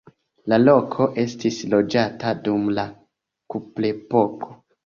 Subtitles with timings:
[0.53, 2.89] La loko estis loĝata dum la
[3.55, 4.55] kuprepoko.